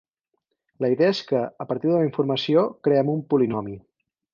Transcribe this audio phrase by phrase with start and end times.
[0.85, 3.81] La idea és que a partir d'una informació, creem un polinomi.